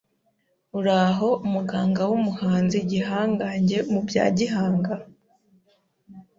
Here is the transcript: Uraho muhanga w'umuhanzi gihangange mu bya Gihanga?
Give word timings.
Uraho 0.79 1.29
muhanga 1.51 2.01
w'umuhanzi 2.09 2.77
gihangange 2.91 3.77
mu 3.91 3.99
bya 4.07 4.25
Gihanga? 4.37 4.93